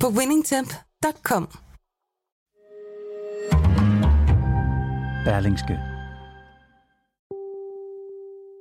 [0.00, 1.48] på winningtemp.com.
[5.24, 5.78] Berlingske.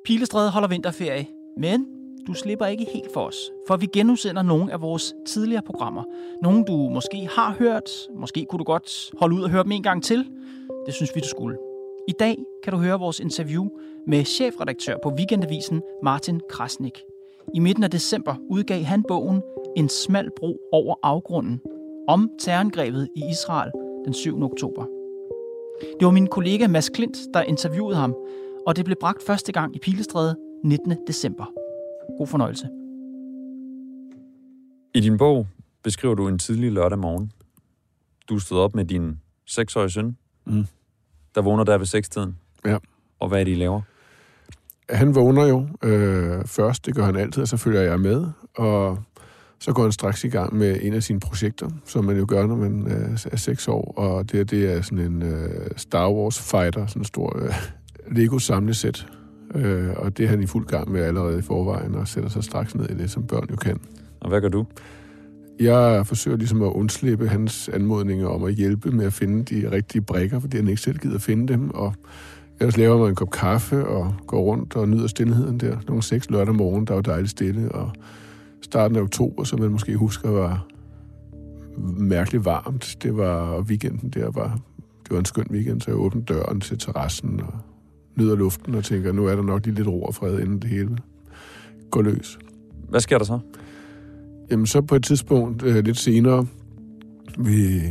[0.05, 1.27] Pilestræde holder vinterferie,
[1.57, 1.85] men
[2.27, 3.35] du slipper ikke helt for os,
[3.67, 6.03] for vi genudsender nogle af vores tidligere programmer.
[6.41, 9.83] Nogle du måske har hørt, måske kunne du godt holde ud og høre dem en
[9.83, 10.31] gang til.
[10.85, 11.57] Det synes vi, du skulle.
[12.07, 13.67] I dag kan du høre vores interview
[14.07, 17.01] med chefredaktør på Weekendavisen Martin Krasnik.
[17.53, 19.41] I midten af december udgav han bogen
[19.77, 21.61] En smal bro over afgrunden
[22.07, 23.71] om terrorangrebet i Israel
[24.05, 24.43] den 7.
[24.43, 24.85] oktober.
[25.99, 28.15] Det var min kollega Mads Klint, der interviewede ham,
[28.67, 30.93] og det blev bragt første gang i Pilestræde 19.
[31.07, 31.45] december.
[32.17, 32.67] God fornøjelse.
[34.93, 35.47] I din bog
[35.83, 37.31] beskriver du en tidlig lørdag morgen.
[38.29, 40.65] Du stod op med din seksårige søn, Mm.
[41.35, 42.37] der vågner der ved sekstiden.
[42.65, 42.77] Ja.
[43.19, 43.81] Og hvad er det, I laver?
[44.89, 48.97] Han vågner jo øh, først, det gør han altid, og så følger jeg med, og
[49.59, 52.47] så går han straks i gang med en af sine projekter, som man jo gør,
[52.47, 56.39] når man øh, er seks år, og det, det er sådan en øh, Star Wars
[56.39, 57.53] fighter, sådan en stor øh,
[58.11, 59.07] Lego-samlesæt,
[59.55, 62.43] øh, og det er han i fuld gang med allerede i forvejen, og sætter sig
[62.43, 63.79] straks ned i det, som børn jo kan.
[64.19, 64.65] Og hvad gør du?
[65.59, 70.01] Jeg forsøger ligesom at undslippe hans anmodninger om at hjælpe med at finde de rigtige
[70.01, 71.93] brækker, fordi han ikke selv gider finde dem, og
[72.59, 75.77] ellers laver man en kop kaffe og går rundt og nyder stillheden der.
[75.87, 77.91] Nogle seks lørdag morgen, der var dejligt stille, og
[78.61, 80.67] starten af oktober, som man måske husker, var
[81.97, 82.97] mærkeligt varmt.
[83.03, 84.59] Det var weekenden der, var,
[85.03, 87.53] det var en skøn weekend, så jeg åbnede døren til terrassen og
[88.15, 90.69] nyder luften og tænker, nu er der nok lige lidt ro og fred, inden det
[90.69, 90.97] hele
[91.91, 92.39] går løs.
[92.89, 93.39] Hvad sker der så?
[94.51, 96.47] Jamen så på et tidspunkt øh, lidt senere
[97.37, 97.81] ved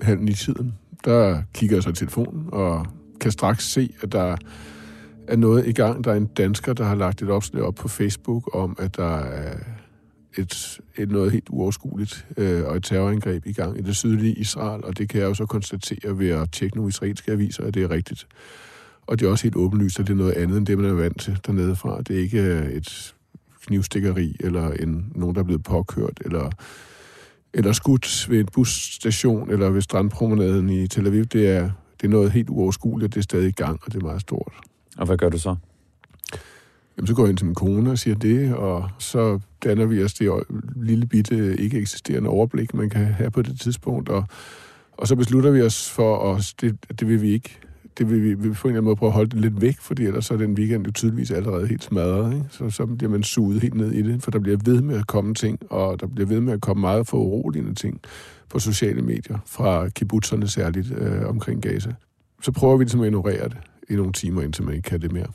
[0.00, 0.72] halv ni tiden,
[1.04, 2.86] der kigger jeg så i telefonen og
[3.22, 4.36] kan straks se, at der
[5.28, 6.04] er noget i gang.
[6.04, 9.18] Der er en dansker, der har lagt et opslag op på Facebook om, at der
[9.18, 9.56] er
[10.38, 14.84] et, et noget helt uoverskueligt øh, og et terrorangreb i gang i det sydlige Israel,
[14.84, 17.82] og det kan jeg jo så konstatere ved at tjekke nogle israelske aviser, at det
[17.82, 18.26] er rigtigt.
[19.06, 20.94] Og det er også helt åbenlyst, at det er noget andet end det, man er
[20.94, 22.02] vant til dernede fra.
[22.02, 23.14] Det er ikke øh, et
[23.66, 26.50] knivstikkeri, eller en, nogen, der er blevet påkørt, eller,
[27.54, 31.24] eller skudt ved en busstation, eller ved strandpromenaden i Tel Aviv.
[31.24, 31.70] Det er,
[32.02, 34.52] det er noget helt uoverskueligt, det er stadig i gang, og det er meget stort.
[34.98, 35.56] Og hvad gør du så?
[36.96, 40.04] Jamen, så går jeg ind til min kone og siger det, og så danner vi
[40.04, 40.42] os det
[40.76, 44.24] lille bitte ikke eksisterende overblik, man kan have på det tidspunkt, og,
[44.92, 47.58] og så beslutter vi os for, at det, det vil vi ikke.
[47.98, 49.60] Det vil vi, vi vil på en eller anden måde prøve at holde det lidt
[49.60, 52.34] væk, fordi ellers så er den weekend jo tydeligvis allerede helt smadret.
[52.34, 52.46] Ikke?
[52.50, 55.06] Så, så bliver man suget helt ned i det, for der bliver ved med at
[55.06, 58.00] komme ting, og der bliver ved med at komme meget for uroligende ting
[58.48, 61.94] på sociale medier, fra kibbutzerne særligt øh, omkring Gaza.
[62.42, 63.56] Så prøver vi ligesom at ignorere det
[63.90, 65.26] i nogle timer, indtil man ikke kan det mere.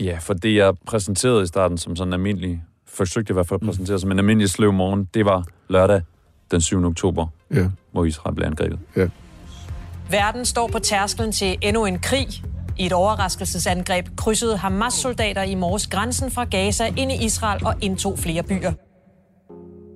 [0.00, 3.60] Ja, for det jeg præsenterede i starten som sådan en almindelig, forsøgte i hvert fald
[3.62, 6.02] at præsentere som en almindelig sløv morgen, det var lørdag
[6.50, 6.84] den 7.
[6.84, 8.78] oktober, Ja, hvor Israel blev angrebet.
[10.12, 12.28] Verden står på tærsklen til endnu en krig.
[12.78, 18.18] I et overraskelsesangreb krydsede Hamas-soldater i morges grænsen fra Gaza ind i Israel og indtog
[18.18, 18.72] flere byer.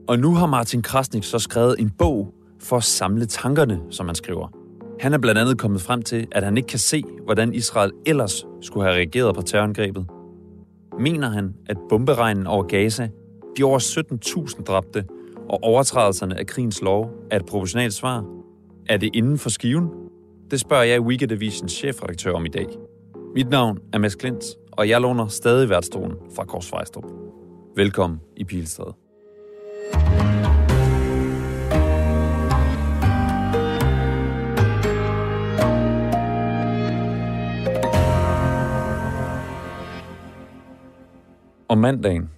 [0.08, 4.14] Og nu har Martin Krasnik så skrevet en bog for at samle tankerne, som han
[4.14, 4.48] skriver.
[5.00, 8.44] Han er blandt andet kommet frem til, at han ikke kan se, hvordan Israel ellers
[8.62, 10.06] skulle have reageret på terrorangrebet.
[11.00, 13.08] Mener han, at bomberegnen over Gaza,
[13.58, 13.78] de over
[14.48, 15.04] 17.000 dræbte
[15.48, 18.24] og overtrædelserne af krigens lov er et proportionalt svar?
[18.88, 20.05] Er det inden for skiven?
[20.50, 22.66] Det spørger jeg Weekendavisens chefredaktør om i dag.
[23.34, 27.04] Mit navn er Mads Klint, og jeg låner stadig værtstolen fra Kors Vejstrup.
[27.76, 28.94] Velkommen i Pilestræde.
[41.68, 42.30] Om mandagen,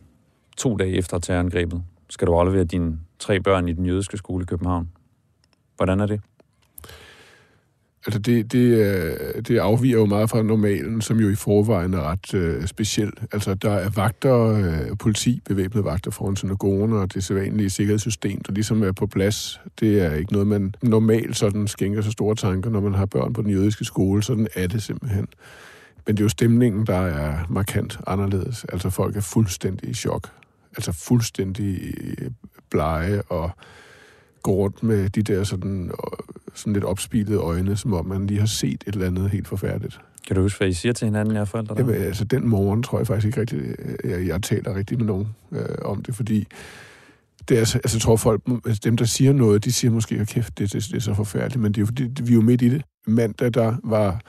[0.56, 4.46] to dage efter terrorangrebet, skal du aflevere dine tre børn i den jødiske skole i
[4.46, 4.88] København.
[5.76, 6.20] Hvordan er det?
[8.08, 12.10] Altså det, det, øh, det afviger jo meget fra normalen, som jo i forvejen er
[12.10, 13.12] ret øh, speciel.
[13.32, 18.52] Altså der er vagter, øh, politi, bevæbnede vagter foran synagogen, og det sædvanlige sikkerhedssystem, der
[18.52, 19.60] ligesom er på plads.
[19.80, 23.32] Det er ikke noget, man normalt sådan skænker så store tanker, når man har børn
[23.32, 24.22] på den jødiske skole.
[24.22, 25.26] Sådan er det simpelthen.
[26.06, 28.64] Men det er jo stemningen, der er markant anderledes.
[28.64, 30.28] Altså folk er fuldstændig i chok.
[30.76, 32.30] Altså fuldstændig øh,
[32.70, 33.50] blege og
[34.48, 35.90] går rundt med de der sådan,
[36.54, 40.00] sådan lidt opspilede øjne, som om man lige har set et eller andet helt forfærdeligt.
[40.26, 41.74] Kan du huske, hvad I siger til hinanden, jer forældre?
[41.78, 45.28] Jamen, altså, den morgen tror jeg faktisk ikke rigtigt, jeg, jeg taler rigtig med nogen
[45.52, 46.46] øh, om det, fordi
[47.48, 50.28] det er, altså, jeg tror folk, altså, dem der siger noget, de siger måske, at
[50.28, 52.40] kæft, det, det, det er så forfærdeligt, men det er jo fordi, vi er jo
[52.40, 52.82] midt i det.
[53.06, 54.20] Mandag, der var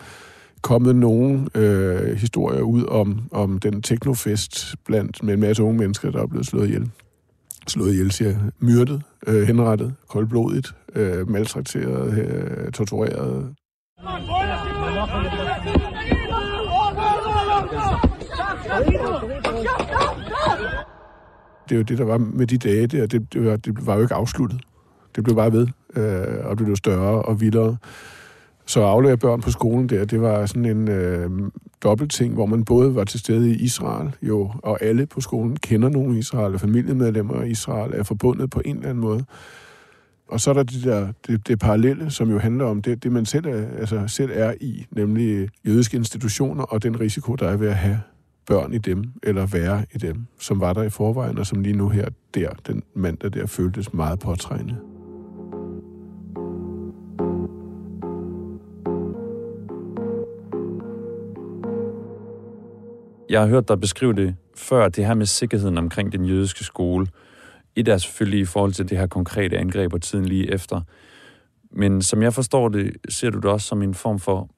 [0.62, 6.12] kommet nogle øh, historier ud om, om den teknofest blandt med en masse unge mennesker,
[6.12, 6.89] der er blevet slået ihjel.
[7.67, 13.56] Slået ihjel, siger Myrdet, øh, henrettet, koldblodigt, øh, maltrakteret, øh, tortureret.
[21.69, 23.06] Det er jo det, der var med de dage der.
[23.07, 24.61] Det, det, var, det var jo ikke afsluttet.
[25.15, 27.77] Det blev bare ved, øh, og det blev større og vildere.
[28.65, 31.29] Så at aflevere børn på skolen der, det var sådan en øh,
[31.83, 35.55] dobbelt ting, hvor man både var til stede i Israel, jo, og alle på skolen
[35.57, 39.25] kender nogen i Israel, og familiemedlemmer i Israel er forbundet på en eller anden måde.
[40.27, 43.11] Og så er der det, der, det, det parallelle, som jo handler om det, det
[43.11, 47.57] man selv er, altså selv er i, nemlig jødiske institutioner og den risiko, der er
[47.57, 47.99] ved at have
[48.45, 51.77] børn i dem, eller være i dem, som var der i forvejen, og som lige
[51.77, 54.88] nu her, der, den mandag der, føltes meget påtrængende.
[63.29, 67.07] Jeg har hørt dig beskrive det før, det her med sikkerheden omkring den jødiske skole.
[67.75, 70.81] Et er selvfølgelig i forhold til det her konkrete angreb og tiden lige efter.
[71.71, 74.49] Men som jeg forstår det, ser du det også som en form for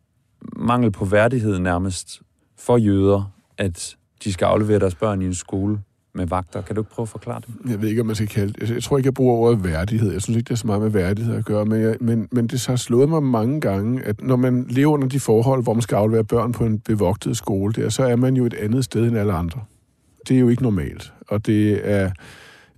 [0.56, 2.22] mangel på værdighed nærmest
[2.60, 5.80] for jøder, at de skal aflevere deres børn i en skole
[6.14, 6.62] med vagter.
[6.62, 7.72] Kan du ikke prøve at forklare det?
[7.72, 8.70] Jeg ved ikke, om man skal kalde det.
[8.70, 10.12] Jeg tror ikke, jeg bruger ordet værdighed.
[10.12, 11.66] Jeg synes ikke, det er så meget med værdighed at gøre.
[11.66, 15.08] Men, jeg, men, men det har slået mig mange gange, at når man lever under
[15.08, 18.36] de forhold, hvor man skal aflevere børn på en bevogtet skole, der, så er man
[18.36, 19.62] jo et andet sted end alle andre.
[20.28, 21.14] Det er jo ikke normalt.
[21.28, 22.12] Og det er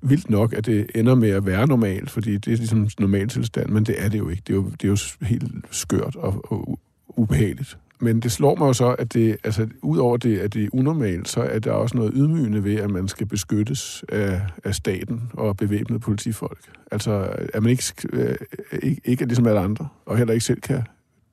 [0.01, 3.69] vildt nok, at det ender med at være normalt, fordi det er ligesom normal tilstand,
[3.69, 4.43] men det er det jo ikke.
[4.47, 7.77] Det er jo, det er jo helt skørt og, og ubehageligt.
[8.03, 11.27] Men det slår mig jo så, at det, altså, udover det, at det er unormalt,
[11.29, 15.57] så er der også noget ydmygende ved, at man skal beskyttes af, af staten og
[15.57, 16.59] bevæbnede politifolk.
[16.91, 17.83] Altså, at man ikke,
[18.13, 18.35] øh,
[18.81, 20.83] ikke, ikke er ligesom alle andre, og heller ikke selv kan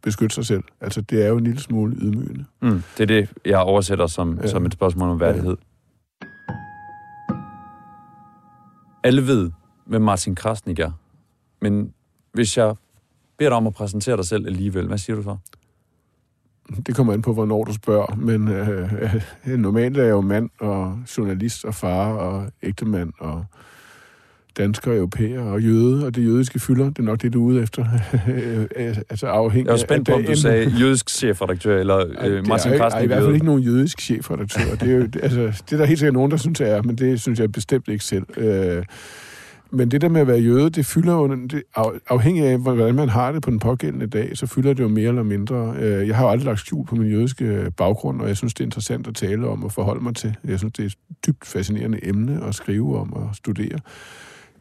[0.02, 0.62] beskytte sig selv.
[0.80, 2.44] Altså, det er jo en lille smule ydmygende.
[2.62, 4.46] Mm, det er det, jeg oversætter som, ja.
[4.46, 5.56] som et spørgsmål om værdighed.
[6.20, 6.26] Ja.
[9.04, 9.50] Alle ved,
[9.86, 10.90] hvem Martin Krasnik er.
[11.60, 11.92] Men
[12.32, 12.74] hvis jeg
[13.38, 15.36] beder dig om at præsentere dig selv alligevel, hvad siger du så?
[16.86, 18.92] Det kommer an på, hvornår du spørger, men øh,
[19.46, 23.44] øh, normalt er jeg jo mand og journalist og far og ægtemand og
[24.58, 27.62] dansker, europæer og jøde, og det jødiske fylder, det er nok det, du er ude
[27.62, 27.84] efter.
[29.10, 33.04] altså afhængig Jeg var spændt på, om du sagde jødisk chefredaktør, eller øh, Martin Krasnik.
[33.04, 34.74] i hvert fald ikke nogen jødisk chefredaktør.
[34.80, 36.96] det, er jo, altså, det er der helt sikkert nogen, der synes, jeg er, men
[36.96, 38.26] det synes jeg bestemt ikke selv.
[38.36, 38.84] Øh,
[39.72, 41.62] men det der med at være jøde, det fylder jo, det,
[42.08, 45.08] afhængig af, hvordan man har det på den pågældende dag, så fylder det jo mere
[45.08, 45.74] eller mindre.
[45.78, 48.60] Øh, jeg har jo aldrig lagt skjul på min jødiske baggrund, og jeg synes, det
[48.60, 50.36] er interessant at tale om og forholde mig til.
[50.44, 50.96] Jeg synes, det er et
[51.26, 53.78] dybt fascinerende emne at skrive om og studere.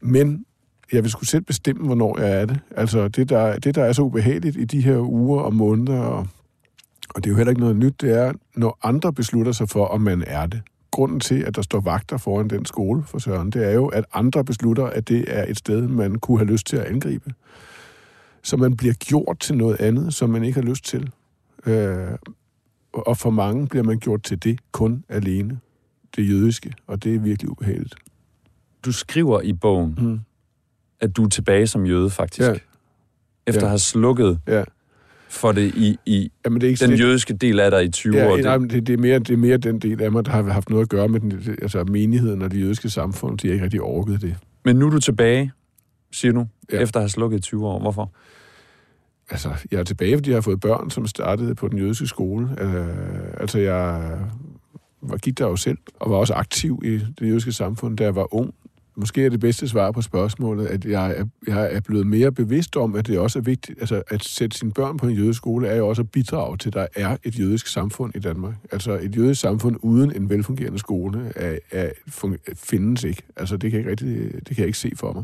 [0.02, 0.46] Men
[0.92, 2.60] jeg vil skulle selv bestemme, hvornår jeg er det.
[2.76, 6.28] Altså, det der, det, der er så ubehageligt i de her uger og måneder, og,
[7.16, 9.86] og det er jo heller ikke noget nyt, det er, når andre beslutter sig for,
[9.86, 13.50] om man er det grunden til, at der står vagter foran den skole for Søren,
[13.50, 16.68] det er jo, at andre beslutter, at det er et sted, man kunne have lyst
[16.68, 17.34] til at angribe.
[18.44, 21.12] Så man bliver gjort til noget andet, som man ikke har lyst til.
[21.66, 22.08] Øh,
[22.94, 25.60] og for mange bliver man gjort til det kun alene.
[26.16, 27.96] Det jødiske, og det er virkelig ubehageligt.
[28.86, 30.19] Du skriver i bogen, mm.
[31.00, 32.50] at du er tilbage som jøde, faktisk.
[32.50, 32.56] Ja.
[33.48, 33.66] Efter ja.
[33.66, 34.64] at have slukket ja
[35.30, 38.18] for det i, i Jamen, det er ikke den jødiske del af dig i 20
[38.18, 38.38] ja, år?
[38.38, 40.69] Nej, det, det, er mere, det er mere den del af mig, der har haft
[40.69, 43.38] noget at gøre med den, altså menigheden og det jødiske samfund.
[43.38, 44.36] De har ikke rigtig orket det.
[44.66, 45.52] Men nu er du tilbage,
[46.12, 46.80] siger du, ja.
[46.80, 47.80] efter at have slukket i 20 år.
[47.80, 48.12] Hvorfor?
[49.30, 52.45] Altså, jeg er tilbage, fordi jeg har fået børn, som startede på den jødiske skole.
[52.45, 54.18] Uh, altså, jeg
[55.02, 58.16] var, gik der jo selv, og var også aktiv i det jødiske samfund, da jeg
[58.16, 58.54] var ung
[59.00, 62.78] måske er det bedste svar på spørgsmålet, at jeg er, jeg er blevet mere bevidst
[62.78, 65.68] om, at det også er vigtigt, altså at sætte sine børn på en jødisk skole,
[65.68, 68.54] er jo også at bidrage til, at der er et jødisk samfund i Danmark.
[68.72, 71.90] Altså et jødisk samfund uden en velfungerende skole er, er,
[72.54, 73.24] findes ikke.
[73.36, 75.24] Altså det kan, jeg ikke rigtig, det kan jeg ikke se for mig.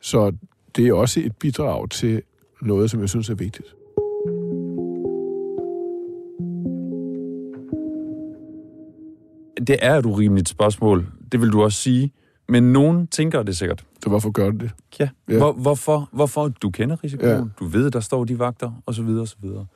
[0.00, 0.32] Så
[0.76, 2.22] det er også et bidrag til
[2.62, 3.66] noget, som jeg synes er vigtigt.
[9.66, 11.06] Det er et urimeligt spørgsmål.
[11.32, 12.12] Det vil du også sige.
[12.52, 13.84] Men nogen tænker det sikkert.
[14.02, 14.70] Så hvorfor gør det?
[15.00, 15.08] Ja.
[15.28, 15.36] ja.
[15.36, 16.48] Hvor, hvorfor, hvorfor?
[16.48, 17.30] Du kender risikoen.
[17.30, 17.42] Ja.
[17.58, 19.66] Du ved, der står de vagter, og så videre, og så videre.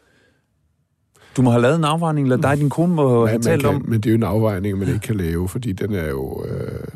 [1.37, 3.75] Du må have lavet en afvejning, eller dig din kone må ja, have talt kan,
[3.75, 3.85] om...
[3.89, 6.45] Men det er jo en afvejning, man ikke kan lave, fordi den er jo...
[6.45, 6.89] Øh,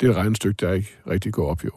[0.00, 1.70] det er et regnstykke, der ikke rigtig går op, jo.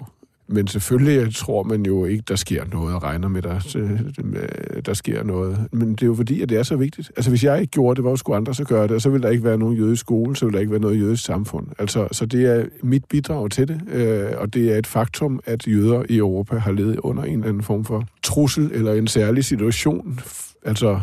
[0.52, 4.94] Men selvfølgelig tror man jo ikke, der sker noget, og regner med, der, øh, der
[4.94, 5.68] sker noget.
[5.72, 7.12] Men det er jo fordi, at det er så vigtigt.
[7.16, 8.92] Altså, hvis jeg ikke gjorde det, hvor skulle andre så gøre det?
[8.92, 11.00] Og så ville der ikke være nogen jødisk skole, så ville der ikke være noget
[11.00, 11.68] jødisk samfund.
[11.80, 15.68] Altså, så det er mit bidrag til det, øh, og det er et faktum, at
[15.68, 19.46] jøder i Europa har levet under en eller anden form for trussel eller en særlig
[19.46, 20.20] situation.
[20.66, 21.00] Altså,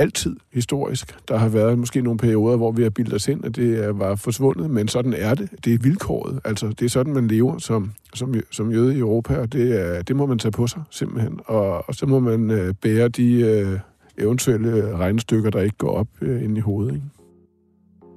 [0.00, 1.16] altid historisk.
[1.28, 4.16] Der har været måske nogle perioder, hvor vi har bildet os ind, at det var
[4.16, 5.48] forsvundet, men sådan er det.
[5.64, 6.40] Det er vilkåret.
[6.44, 10.02] Altså, det er sådan, man lever som, som, som jøde i Europa, og det, er,
[10.02, 11.40] det må man tage på sig, simpelthen.
[11.44, 13.78] Og, og så må man øh, bære de øh,
[14.18, 16.94] eventuelle regnestykker, der ikke går op øh, ind i hovedet.
[16.94, 17.06] Ikke?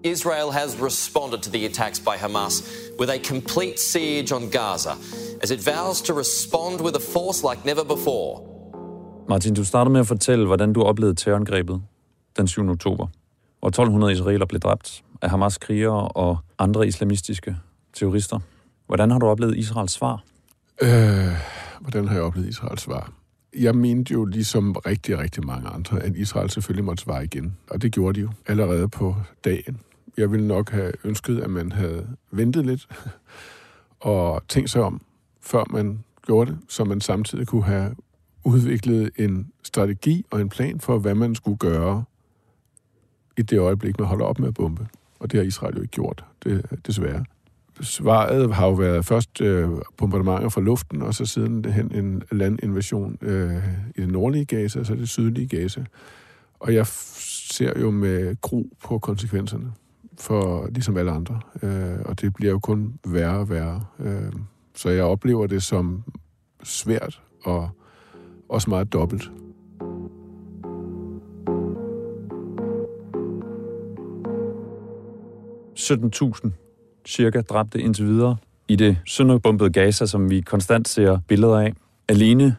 [0.04, 2.64] Israel has responded to the attacks by Hamas
[3.00, 4.96] with a complete siege on Gaza,
[5.42, 8.53] as it vows to respond with a force like never before.
[9.30, 11.82] Martin, du startede med at fortælle, hvordan du oplevede terrorangrebet
[12.38, 12.70] den 7.
[12.70, 13.08] oktober,
[13.62, 17.58] og 1200 israeler blev dræbt af Hamas krigere og andre islamistiske
[17.94, 18.40] terrorister.
[18.88, 20.24] Hvordan har du oplevet Israels svar?
[20.82, 20.90] Øh,
[21.82, 23.12] hvordan har jeg oplevet Israels svar?
[23.60, 27.58] Jeg mente jo ligesom rigtig, rigtig mange andre, at Israel selvfølgelig måtte svare igen.
[27.70, 29.80] Og det gjorde de jo allerede på dagen.
[30.18, 32.88] Jeg ville nok have ønsket, at man havde ventet lidt
[34.00, 35.02] og tænkt sig om,
[35.42, 37.96] før man gjorde det, så man samtidig kunne have
[38.46, 42.04] udviklede en strategi og en plan for, hvad man skulle gøre
[43.38, 44.88] i det øjeblik, man holder op med at bombe.
[45.20, 47.26] Og det har Israel jo ikke gjort, det, desværre.
[47.82, 53.18] Svaret har jo været først øh, bombardementer fra luften, og så siden hen en landinvasion
[53.22, 53.64] øh,
[53.96, 55.86] i den nordlige Gaza, og så det sydlige Gaza.
[56.60, 59.72] Og jeg ser jo med gro på konsekvenserne,
[60.20, 61.40] for ligesom alle andre.
[61.64, 63.86] Øh, og det bliver jo kun værre og værre.
[64.00, 64.32] Øh,
[64.76, 66.04] så jeg oplever det som
[66.64, 67.70] svært og
[68.54, 69.32] også meget dobbelt.
[75.80, 76.50] ...17.000
[77.06, 81.74] cirka dræbte indtil videre i det sønderbombede Gaza, som vi konstant ser billeder af.
[82.10, 82.56] Alene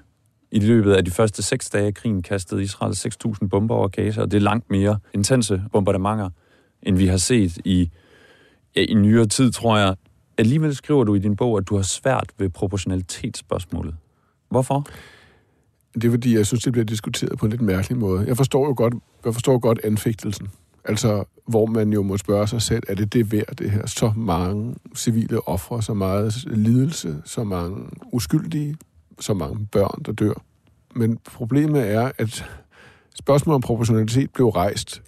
[0.50, 4.20] i løbet af de første seks dage af krigen kastede Israel 6.000 bomber over Gaza,
[4.22, 6.30] og det er langt mere intense bombardementer,
[6.82, 7.90] end vi har set i,
[8.76, 9.94] ja, i nyere tid, tror jeg.
[10.38, 13.94] Alligevel skriver du i din bog, at du har svært ved proportionalitetsspørgsmålet.
[14.50, 14.86] Hvorfor?
[15.94, 18.26] Det er fordi, jeg synes, det bliver diskuteret på en lidt mærkelig måde.
[18.26, 20.48] Jeg forstår jo godt, jeg forstår godt anfægtelsen.
[20.84, 23.86] Altså, hvor man jo må spørge sig selv, er det det værd, det her?
[23.86, 28.76] Så mange civile ofre, så meget lidelse, så mange uskyldige,
[29.20, 30.42] så mange børn, der dør.
[30.94, 32.44] Men problemet er, at
[33.18, 35.02] spørgsmålet om proportionalitet blev rejst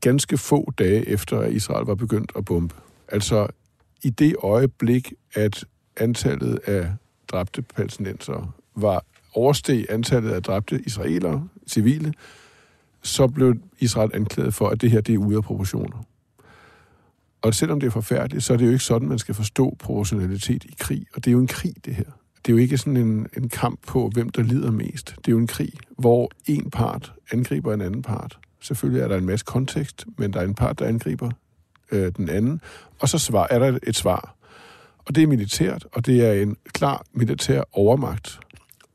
[0.00, 2.74] ganske få dage efter, at Israel var begyndt at bombe.
[3.08, 3.46] Altså,
[4.02, 5.64] i det øjeblik, at
[5.96, 6.92] antallet af
[7.28, 9.04] dræbte palæstinensere var
[9.38, 12.14] oversteg antallet af dræbte israelere, civile,
[13.02, 16.04] så blev Israel anklaget for, at det her det er ude af proportioner.
[17.42, 20.64] Og selvom det er forfærdeligt, så er det jo ikke sådan, man skal forstå proportionalitet
[20.64, 21.06] i krig.
[21.14, 22.04] Og det er jo en krig, det her.
[22.46, 25.14] Det er jo ikke sådan en, en kamp på, hvem der lider mest.
[25.16, 28.38] Det er jo en krig, hvor en part angriber en anden part.
[28.60, 31.30] Selvfølgelig er der en masse kontekst, men der er en part, der angriber
[31.92, 32.60] øh, den anden.
[32.98, 34.34] Og så svar, er der et svar.
[34.98, 38.40] Og det er militært, og det er en klar militær overmagt.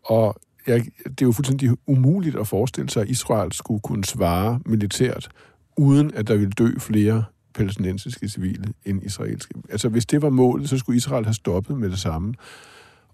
[0.05, 0.35] Og
[0.67, 5.29] jeg, det er jo fuldstændig umuligt at forestille sig, at Israel skulle kunne svare militært,
[5.77, 9.53] uden at der ville dø flere palæstinensiske civile end israelske.
[9.69, 12.33] Altså, hvis det var målet, så skulle Israel have stoppet med det samme.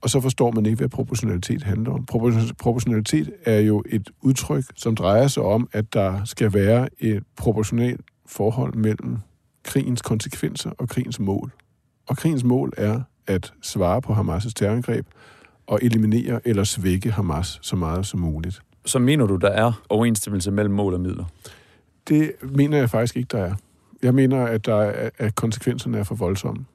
[0.01, 2.05] Og så forstår man ikke, hvad proportionalitet handler om.
[2.57, 8.01] Proportionalitet er jo et udtryk, som drejer sig om, at der skal være et proportionalt
[8.25, 9.17] forhold mellem
[9.63, 11.51] krigens konsekvenser og krigens mål.
[12.07, 15.07] Og krigens mål er at svare på Hamas' terrorangreb,
[15.71, 18.61] at eliminere eller svække Hamas så meget som muligt.
[18.85, 21.25] Så mener du, der er overensstemmelse mellem mål og midler?
[22.07, 23.55] Det mener jeg faktisk ikke, der er.
[24.03, 26.65] Jeg mener, at, der er, at konsekvenserne er for voldsomme.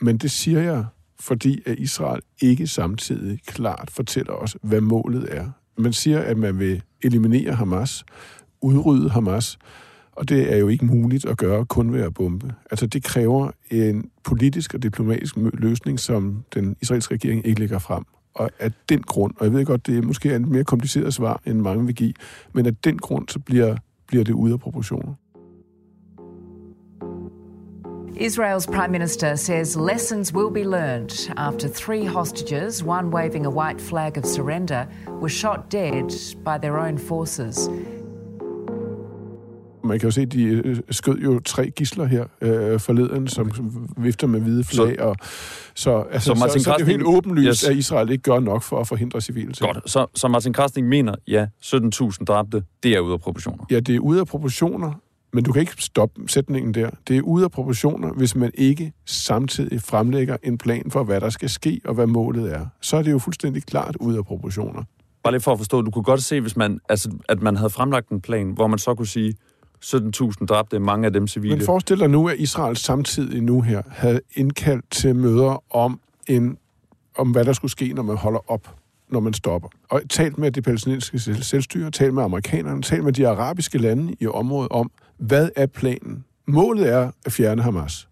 [0.00, 0.84] Men det siger jeg,
[1.20, 5.50] fordi at Israel ikke samtidig klart fortæller os, hvad målet er.
[5.76, 8.04] Man siger, at man vil eliminere Hamas,
[8.60, 9.58] udrydde Hamas,
[10.12, 12.54] og det er jo ikke muligt at gøre kun ved at bombe.
[12.70, 18.04] Altså det kræver en politisk og diplomatisk løsning, som den israelske regering ikke lægger frem.
[18.34, 21.40] Og af den grund, og jeg ved godt, det er måske et mere kompliceret svar,
[21.46, 22.12] end mange vil give,
[22.52, 23.76] men af den grund, så bliver,
[24.06, 25.14] bliver det ude af proportioner.
[28.16, 33.80] Israel's Prime Minister says lessons will be learned after three hostages, one waving a white
[33.80, 34.86] flag of surrender,
[35.20, 36.10] were shot dead
[36.44, 37.68] by their own forces.
[39.84, 43.50] Man kan jo se, de øh, skød jo tre gisler her øh, forleden, som
[43.96, 44.96] vifter med hvide flag.
[44.98, 45.16] Så, og,
[45.74, 47.64] så, altså, så, Martin så, så, så det er jo helt åbenlyst, yes.
[47.64, 51.14] at Israel ikke gør nok for at forhindre civile Godt, så, så Martin Krasnik mener,
[51.28, 53.64] ja, 17.000 dræbte, det er ude af proportioner.
[53.70, 54.92] Ja, det er ude af proportioner,
[55.32, 56.90] Men du kan ikke stoppe sætningen der.
[57.08, 61.30] Det er ude af proportioner, hvis man ikke samtidig fremlægger en plan for, hvad der
[61.30, 62.66] skal ske og hvad målet er.
[62.80, 64.82] Så er det jo fuldstændig klart ude af proportioner.
[65.24, 67.70] Bare lige for at forstå, du kunne godt se, hvis man, altså, at man havde
[67.70, 69.34] fremlagt en plan, hvor man så kunne sige,
[69.84, 71.56] 17.000 dræbte, mange af dem civile.
[71.56, 76.58] Men forestil dig nu, at Israel samtidig nu her havde indkaldt til møder om, en,
[77.16, 78.74] om hvad der skulle ske, når man holder op,
[79.08, 79.68] når man stopper.
[79.88, 84.26] Og talt med det palæstinensiske selvstyre, talt med amerikanerne, talt med de arabiske lande i
[84.26, 86.24] området om, hvad er planen?
[86.46, 88.08] Målet er at fjerne Hamas.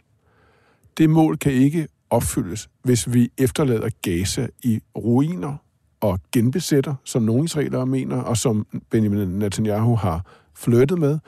[0.99, 5.57] Det mål kan ikke opfyldes, hvis vi efterlader Gaza i ruiner
[6.01, 11.19] og genbesætter, som nogle israelere mener, og som Benjamin Netanyahu har flyttet med.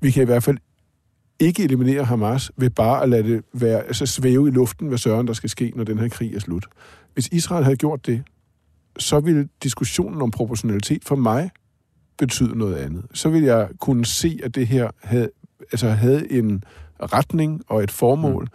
[0.00, 0.58] Vi kan i hvert fald
[1.38, 5.26] ikke eliminere Hamas ved bare at lade det være, altså svæve i luften, hvad søren
[5.26, 6.66] der skal ske, når den her krig er slut.
[7.14, 8.22] Hvis Israel havde gjort det,
[8.98, 11.50] så ville diskussionen om proportionalitet for mig
[12.18, 13.04] betyde noget andet.
[13.14, 15.30] Så ville jeg kunne se, at det her havde,
[15.72, 16.64] altså havde en
[17.00, 18.42] retning og et formål.
[18.42, 18.48] Mm.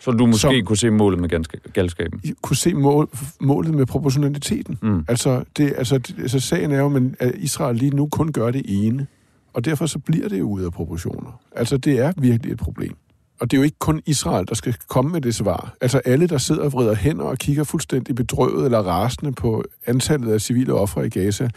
[0.00, 1.28] Så du måske som, kunne se målet med
[1.72, 2.20] galskaben?
[2.42, 3.08] Kunne se mål,
[3.40, 4.78] målet med proportionaliteten.
[4.82, 5.04] Mm.
[5.08, 8.62] Altså, det, altså, det, altså, sagen er jo, at Israel lige nu kun gør det
[8.68, 9.06] ene.
[9.52, 11.40] Og derfor så bliver det jo ude af proportioner.
[11.56, 12.96] Altså, det er virkelig et problem.
[13.40, 15.74] Og det er jo ikke kun Israel, der skal komme med det svar.
[15.80, 20.32] Altså alle, der sidder og vrider hænder og kigger fuldstændig bedrøvet eller rasende på antallet
[20.32, 21.48] af civile ofre i Gaza,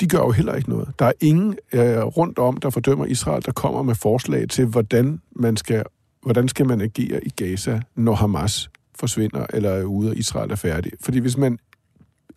[0.00, 0.88] de gør jo heller ikke noget.
[0.98, 5.20] Der er ingen øh, rundt om, der fordømmer Israel, der kommer med forslag til, hvordan
[5.36, 5.84] man skal,
[6.22, 10.56] hvordan skal man agere i Gaza, når Hamas forsvinder eller er ude, og Israel er
[10.56, 10.92] færdig.
[11.00, 11.58] Fordi hvis man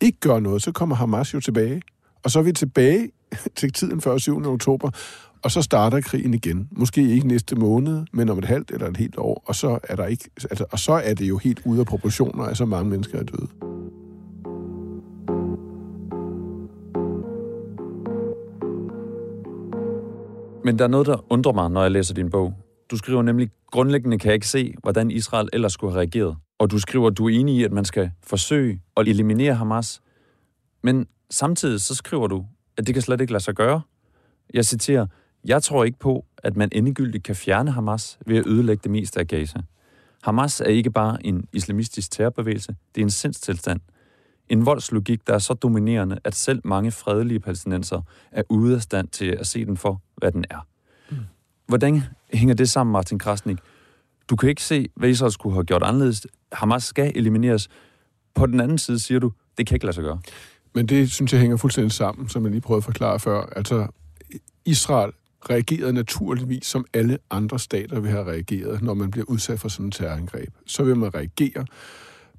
[0.00, 1.82] ikke gør noget, så kommer Hamas jo tilbage.
[2.24, 3.10] Og så er vi tilbage
[3.56, 4.46] til tiden før 7.
[4.46, 4.90] oktober,
[5.42, 6.68] og så starter krigen igen.
[6.70, 9.96] Måske ikke næste måned, men om et halvt eller et helt år, og så er,
[9.96, 12.90] der ikke, altså, og så er det jo helt ude af proportioner, at så mange
[12.90, 13.48] mennesker er døde.
[20.64, 22.54] Men der er noget, der undrer mig, når jeg læser din bog.
[22.90, 26.36] Du skriver nemlig, grundlæggende kan jeg ikke se, hvordan Israel ellers skulle have reageret.
[26.58, 30.00] Og du skriver, at du er enig i, at man skal forsøge at eliminere Hamas.
[30.82, 33.80] Men samtidig så skriver du, at det kan slet ikke lade sig gøre.
[34.54, 35.06] Jeg citerer,
[35.44, 39.20] jeg tror ikke på, at man endegyldigt kan fjerne Hamas ved at ødelægge det meste
[39.20, 39.58] af Gaza.
[40.22, 43.80] Hamas er ikke bare en islamistisk terrorbevægelse, det er en sindstilstand.
[44.48, 49.08] En voldslogik, der er så dominerende, at selv mange fredelige palæstinenser er ude af stand
[49.08, 50.66] til at se den for, hvad den er.
[51.10, 51.16] Mm.
[51.66, 53.58] Hvordan hænger det sammen, Martin Krasnik?
[54.30, 56.26] Du kan ikke se, hvad Israel skulle have gjort anderledes.
[56.52, 57.68] Hamas skal elimineres.
[58.34, 60.20] På den anden side siger du, det kan ikke lade sig gøre.
[60.74, 63.52] Men det synes jeg hænger fuldstændig sammen, som jeg lige prøvede at forklare før.
[63.56, 63.86] Altså,
[64.64, 65.12] Israel
[65.50, 69.86] reagerede naturligvis, som alle andre stater vil have reageret, når man bliver udsat for sådan
[69.86, 70.48] et terrorangreb.
[70.66, 71.66] Så vil man reagere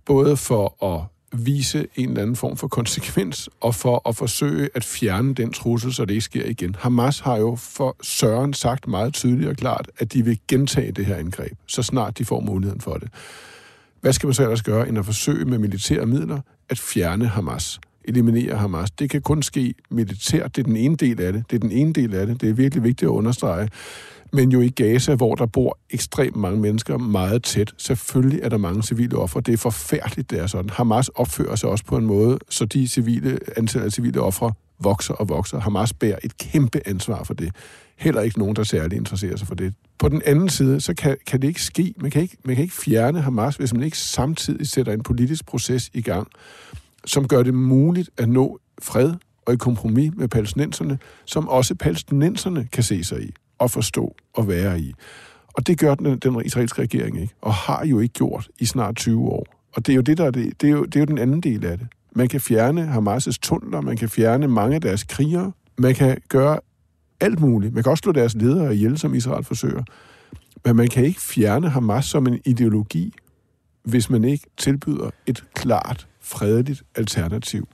[0.06, 4.84] både for at vise en eller anden form for konsekvens, og for at forsøge at
[4.84, 6.76] fjerne den trussel, så det ikke sker igen.
[6.80, 11.06] Hamas har jo for Søren sagt meget tydeligt og klart, at de vil gentage det
[11.06, 13.10] her angreb, så snart de får muligheden for det.
[14.02, 17.80] Hvad skal man så ellers gøre, end at forsøge med militære midler at fjerne Hamas?
[18.10, 18.92] Eliminere Hamas.
[18.92, 20.56] Det kan kun ske militært.
[20.56, 21.44] Det er den ene del af det.
[21.50, 22.42] Det er den ene del af det.
[22.42, 23.70] Det er virkelig vigtigt at understrege.
[24.34, 28.58] Men jo i Gaza, hvor der bor ekstremt mange mennesker meget tæt, selvfølgelig er der
[28.58, 29.42] mange civile ofre.
[29.42, 30.70] Det er forfærdeligt, det er sådan.
[30.70, 35.14] Hamas opfører sig også på en måde, så de civile, antallet af civile ofre vokser
[35.14, 35.60] og vokser.
[35.60, 37.52] Hamas bærer et kæmpe ansvar for det.
[37.98, 39.74] Heller ikke nogen, der særligt interesserer sig for det.
[40.00, 41.94] På den anden side, så kan, kan det ikke ske.
[42.02, 45.46] Man kan ikke, man kan ikke fjerne Hamas, hvis man ikke samtidig sætter en politisk
[45.46, 46.28] proces i gang,
[47.06, 49.14] som gør det muligt at nå fred
[49.46, 54.48] og et kompromis med palæstinenserne, som også palæstinenserne kan se sig i og forstå og
[54.48, 54.94] være i.
[55.54, 58.96] Og det gør den, den israelske regering ikke, og har jo ikke gjort i snart
[58.96, 59.46] 20 år.
[59.74, 61.18] Og det er jo, det, der er det, det, er jo, det er jo den
[61.18, 61.88] anden del af det.
[62.16, 66.60] Man kan fjerne Hamas' tunneler, man kan fjerne mange af deres krigere, man kan gøre
[67.20, 67.74] alt muligt.
[67.74, 69.84] Man kan også slå deres ledere ihjel, som Israel forsøger.
[70.66, 73.14] Men man kan ikke fjerne Hamas som en ideologi,
[73.84, 77.68] hvis man ikke tilbyder et klart fredeligt alternativ.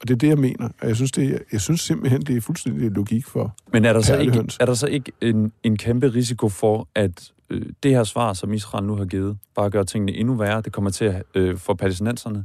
[0.00, 0.68] Og det er det, jeg mener.
[0.80, 3.92] Og jeg synes, det er, jeg synes simpelthen, det er fuldstændig logik for Men er
[3.92, 7.90] der så ikke, er der så ikke en, en kæmpe risiko for, at øh, det
[7.90, 10.60] her svar, som Israel nu har givet, bare gør tingene endnu værre?
[10.60, 12.44] Det kommer til at øh, få palæstinenserne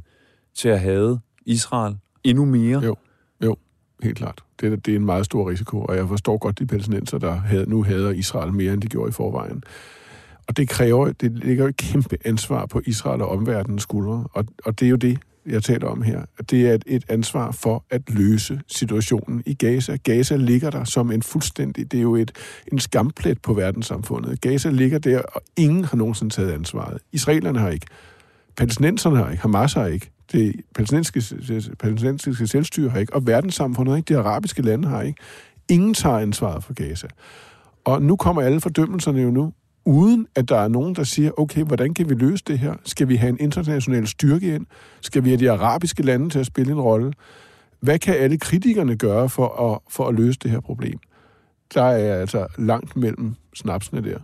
[0.54, 2.84] til at hade Israel endnu mere?
[2.84, 2.96] Jo,
[3.44, 3.56] jo,
[4.02, 4.40] helt klart.
[4.60, 7.70] Det, det er en meget stor risiko, og jeg forstår godt de palæstinenser, der havde,
[7.70, 9.62] nu hader Israel mere, end de gjorde i forvejen.
[10.48, 14.80] Og det kræver, det ligger et kæmpe ansvar på Israel og omverdenens skuldre, og, og
[14.80, 16.24] det er jo det, jeg taler om her.
[16.50, 19.96] Det er et, et ansvar for at løse situationen i Gaza.
[19.96, 21.92] Gaza ligger der som en fuldstændig...
[21.92, 22.32] Det er jo et,
[22.72, 24.40] en skamplet på verdenssamfundet.
[24.40, 26.98] Gaza ligger der, og ingen har nogensinde taget ansvaret.
[27.12, 27.86] Israelerne har ikke.
[28.56, 29.42] Palæstinenserne har ikke.
[29.42, 30.10] Hamas har ikke.
[30.32, 33.14] Det palæstinensiske, palæstinensiske selvstyre har ikke.
[33.14, 34.14] Og verdenssamfundet har ikke.
[34.14, 35.20] De arabiske lande har ikke.
[35.68, 37.06] Ingen tager ansvaret for Gaza.
[37.84, 39.52] Og nu kommer alle fordømmelserne jo nu,
[39.84, 42.74] uden at der er nogen, der siger, okay, hvordan kan vi løse det her?
[42.84, 44.66] Skal vi have en international styrke ind?
[45.00, 47.12] Skal vi have de arabiske lande til at spille en rolle?
[47.80, 50.98] Hvad kan alle kritikerne gøre for at, for at løse det her problem?
[51.74, 54.18] Der er altså langt mellem snapsene der.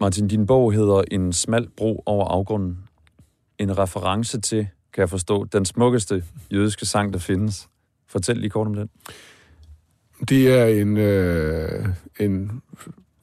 [0.00, 2.78] Martin, din bog hedder En smal bro over afgrunden.
[3.58, 7.68] En reference til, kan jeg forstå, den smukkeste jødiske sang, der findes.
[8.08, 8.88] Fortæl lige kort om den.
[10.28, 11.86] Det er en, øh,
[12.20, 12.62] en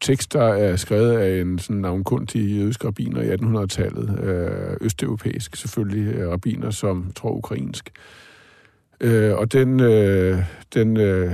[0.02, 4.20] tekst, der er skrevet af en sådan navnkundig jødisk rabbiner i 1800-tallet.
[4.24, 7.92] Øh, østeuropæisk selvfølgelig, rabiner rabbiner, som tror ukrainsk.
[9.02, 10.38] Øh, og den, øh,
[10.74, 11.32] den øh,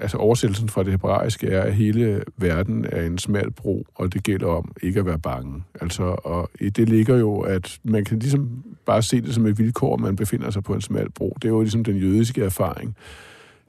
[0.00, 4.22] altså oversættelsen fra det hebraiske er, at hele verden er en smal bro, og det
[4.22, 5.62] gælder om ikke at være bange.
[5.80, 9.58] Altså, og i det ligger jo, at man kan ligesom bare se det som et
[9.58, 11.36] vilkår, at man befinder sig på en smal bro.
[11.42, 12.96] Det er jo ligesom den jødiske erfaring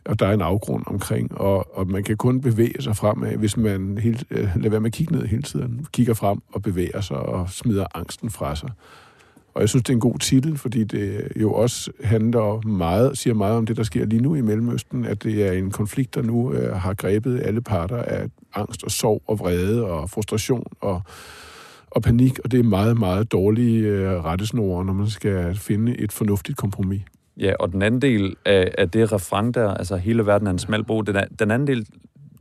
[0.05, 3.57] og der er en afgrund omkring, og, og man kan kun bevæge sig fremad, hvis
[3.57, 7.01] man helt, øh, lader være med at kigge ned hele tiden, kigger frem og bevæger
[7.01, 8.69] sig og smider angsten fra sig.
[9.53, 13.33] Og jeg synes, det er en god titel, fordi det jo også handler meget, siger
[13.33, 16.21] meget om det, der sker lige nu i Mellemøsten, at det er en konflikt, der
[16.21, 21.01] nu øh, har grebet alle parter af angst og sorg og vrede og frustration og,
[21.91, 26.11] og panik, og det er meget, meget dårlige øh, rettesnore, når man skal finde et
[26.11, 27.01] fornuftigt kompromis.
[27.39, 30.59] Ja, og den anden del af, af det refreng der, altså hele verden er en
[30.59, 31.87] smal bro, den, er, den anden del,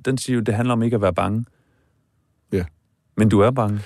[0.04, 1.44] den siger jo, det handler om ikke at være bange.
[2.52, 2.64] Ja.
[3.16, 3.80] Men du er bange.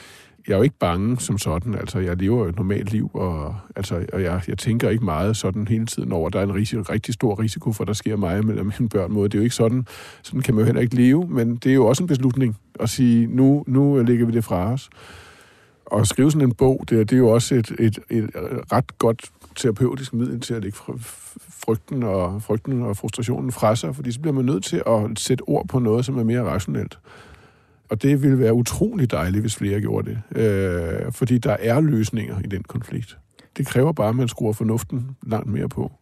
[0.48, 3.56] Jeg er jo ikke bange som sådan, altså jeg lever jo et normalt liv, og,
[3.76, 6.82] altså, og jeg, jeg tænker ikke meget sådan hele tiden over, der er en risiko,
[6.82, 9.12] rigtig stor risiko for, at der sker mig mellem mine børn.
[9.12, 9.28] Måde.
[9.28, 9.86] Det er jo ikke sådan,
[10.22, 12.90] sådan kan man jo heller ikke leve, men det er jo også en beslutning at
[12.90, 14.90] sige, nu, nu lægger vi det fra os.
[15.86, 18.30] Og at skrive sådan en bog, det, det er jo også et, et, et
[18.72, 20.78] ret godt terapeutisk middel til at lægge
[21.64, 25.42] frygten og, frygten og frustrationen fra sig, fordi så bliver man nødt til at sætte
[25.42, 26.98] ord på noget, som er mere rationelt.
[27.90, 30.42] Og det ville være utrolig dejligt, hvis flere gjorde det.
[30.42, 33.18] Øh, fordi der er løsninger i den konflikt.
[33.56, 35.92] Det kræver bare, at man skruer fornuften langt mere på.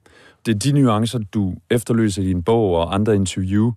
[0.47, 3.73] Det er de nuancer, du efterløser i din bog og andre interview,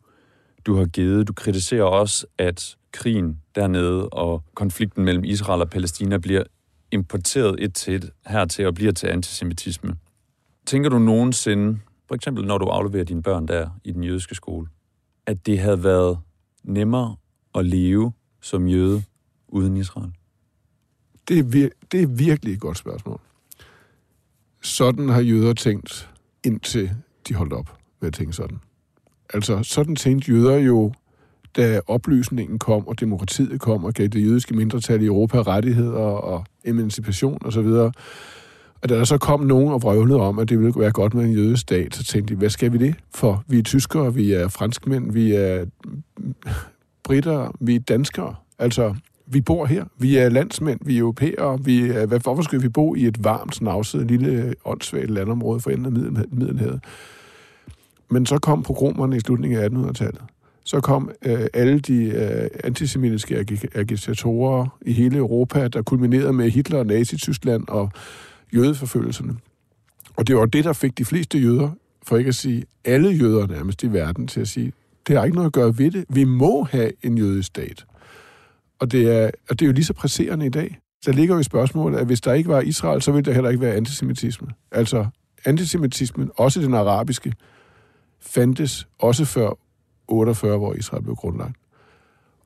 [0.65, 1.27] du har givet.
[1.27, 6.43] Du kritiserer også, at krigen dernede og konflikten mellem Israel og Palæstina bliver
[6.93, 9.95] importeret et til et hertil og bliver til antisemitisme.
[10.65, 14.67] Tænker du nogensinde, for eksempel når du afleverer dine børn der i den jødiske skole,
[15.25, 16.19] at det havde været
[16.63, 17.15] nemmere
[17.55, 19.03] at leve som jøde
[19.47, 20.11] uden Israel?
[21.27, 23.19] Det er, vir- det er virkelig et godt spørgsmål.
[24.61, 26.09] Sådan har jøder tænkt,
[26.43, 26.91] indtil
[27.27, 28.59] de holdt op med at tænke sådan.
[29.33, 30.93] Altså, sådan tænkte jøder jo
[31.55, 36.45] da oplysningen kom, og demokratiet kom, og gav det jødiske mindretal i Europa rettigheder og
[36.65, 37.93] emancipation osv., og,
[38.81, 41.25] og da der så kom nogen og vrøvlede om, at det ville være godt med
[41.25, 43.43] en jødisk stat, så tænkte de, hvad skal vi det for?
[43.47, 45.65] Vi er tyskere, vi er franskmænd, vi er
[47.03, 48.35] britter, vi er danskere.
[48.59, 49.85] Altså, vi bor her.
[49.97, 51.63] Vi er landsmænd, vi er europæere.
[51.63, 56.17] Vi er, hvorfor skal vi bo i et varmt, snavset, lille, åndssvagt landområde for enden
[56.17, 56.83] af Middelhavet?
[58.09, 60.21] Men så kom pogromerne i slutningen af 1800-tallet
[60.63, 66.49] så kom øh, alle de øh, antisemitiske ag- agitatorer i hele Europa, der kulminerede med
[66.49, 67.91] Hitler og Nazi-Tyskland og
[68.53, 69.35] jødeforfølgelserne.
[70.15, 71.69] Og det var det, der fik de fleste jøder,
[72.03, 74.73] for ikke at sige alle jøder nærmest i verden, til at sige,
[75.07, 76.05] det har ikke noget at gøre ved det.
[76.09, 77.85] Vi må have en jødisk stat.
[78.79, 80.79] Og det er, og det er jo lige så presserende i dag.
[81.05, 83.49] Der ligger jo i spørgsmålet, at hvis der ikke var Israel, så ville der heller
[83.49, 84.47] ikke være antisemitisme.
[84.71, 85.05] Altså,
[85.45, 87.33] antisemitismen, også den arabiske,
[88.21, 89.57] fandtes også før
[90.07, 91.55] 48, hvor Israel blev grundlagt.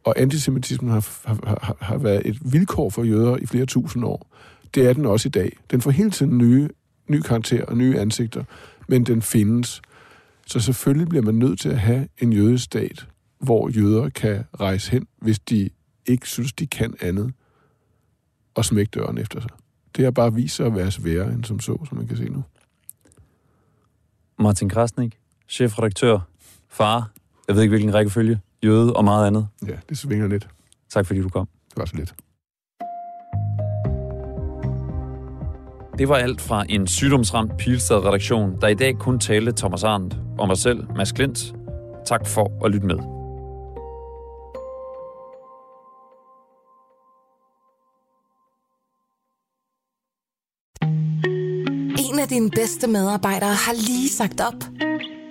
[0.03, 4.27] Og antisemitismen har, har, har været et vilkår for jøder i flere tusind år.
[4.75, 5.57] Det er den også i dag.
[5.71, 6.69] Den får hele tiden nye,
[7.07, 8.43] nye karakterer og nye ansigter,
[8.87, 9.81] men den findes.
[10.47, 13.07] Så selvfølgelig bliver man nødt til at have en jødestat,
[13.39, 15.69] hvor jøder kan rejse hen, hvis de
[16.05, 17.33] ikke synes, de kan andet,
[18.55, 19.51] og smække døren efter sig.
[19.95, 22.29] Det er bare vist sig at være sværere end som så, som man kan se
[22.29, 22.43] nu.
[24.39, 26.19] Martin Krasnik, chefredaktør,
[26.69, 27.11] far,
[27.47, 29.47] jeg ved ikke hvilken rækkefølge, jøde og meget andet.
[29.67, 30.47] Ja, det svinger lidt.
[30.89, 31.47] Tak fordi du kom.
[31.69, 32.13] Det var så lidt.
[35.97, 40.47] Det var alt fra en sygdomsramt Pilstad-redaktion, der i dag kun talte Thomas Arndt og
[40.47, 41.55] mig selv, Mads Klint.
[42.05, 42.97] Tak for at lytte med.
[52.11, 54.86] En af dine bedste medarbejdere har lige sagt op.